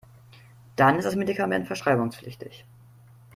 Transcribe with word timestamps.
Dann 0.77 0.97
ist 0.97 1.05
das 1.05 1.15
Medikament 1.15 1.67
verschreibungspflichtig. 1.67 2.65